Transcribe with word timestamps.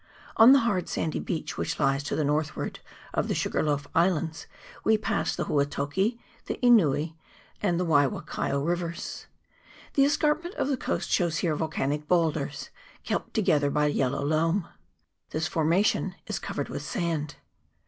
On 0.35 0.51
the 0.51 0.61
hard 0.61 0.89
sandy 0.89 1.19
beach 1.19 1.59
which 1.59 1.79
lies 1.79 2.01
to 2.05 2.15
the 2.15 2.23
northward 2.23 2.79
of 3.13 3.27
the 3.27 3.35
Sugarloaf 3.35 3.85
Islands 3.93 4.47
we 4.83 4.97
passed 4.97 5.37
the 5.37 5.45
Huatoki, 5.45 6.19
the 6.47 6.57
Enui, 6.63 7.13
and 7.61 7.79
the 7.79 7.85
Waiwakaio 7.85 8.65
rivers. 8.65 9.27
The 9.93 10.03
escarpment 10.03 10.55
of 10.55 10.69
the 10.69 10.75
coast 10.75 11.11
shows 11.11 11.37
here 11.37 11.55
volcanic 11.55 12.07
boulders, 12.07 12.71
kept 13.03 13.35
together 13.35 13.69
by 13.69 13.85
a 13.85 13.89
yellow 13.89 14.25
loam. 14.25 14.67
This 15.29 15.45
formation 15.47 16.15
is 16.25 16.39
covered 16.39 16.67
with 16.67 16.81
sand. 16.81 17.35